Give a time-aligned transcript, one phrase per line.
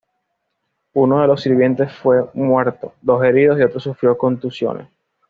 [0.95, 4.87] Uno de los sirvientes fue muerto, dos heridos y otro sufrió de contusiones.